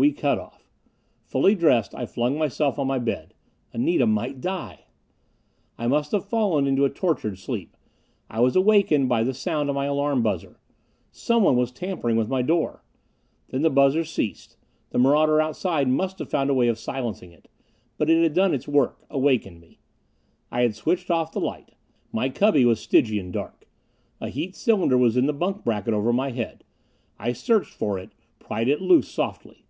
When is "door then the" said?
12.42-13.70